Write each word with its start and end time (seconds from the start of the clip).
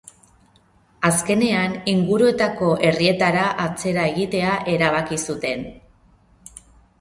Azkenean 1.09 1.75
inguruetako 1.93 2.69
herrietara 2.87 3.43
atzera 3.67 4.07
egitea 4.13 4.57
erabaki 4.73 5.21
zuten. 5.29 5.63